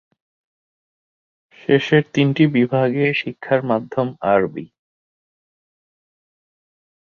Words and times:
শেষের 1.59 2.03
তিনটি 2.13 2.43
বিভাগে 2.55 3.05
শিক্ষার 3.13 3.61
মাধ্যম 3.63 4.07
আরবি। 4.31 4.65